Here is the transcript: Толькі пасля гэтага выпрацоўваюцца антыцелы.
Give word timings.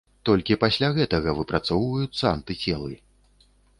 Толькі 0.27 0.55
пасля 0.63 0.87
гэтага 0.95 1.35
выпрацоўваюцца 1.39 2.25
антыцелы. 2.35 2.93